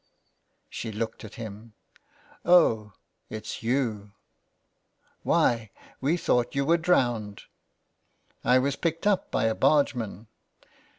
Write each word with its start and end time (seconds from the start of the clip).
She 0.71 0.91
looked 0.91 1.23
at 1.23 1.35
him." 1.35 1.73
Oh, 2.59 2.93
it's 3.29 3.61
you! 3.61 4.13
Why 5.21 5.69
we 5.99 6.17
thought 6.17 6.55
you 6.55 6.65
were 6.65 6.77
drowned." 6.79 7.43
*' 7.97 8.25
I 8.43 8.57
was 8.57 8.75
picked 8.75 9.05
up 9.05 9.29
by 9.29 9.43
a 9.43 9.53
bargeman." 9.53 10.25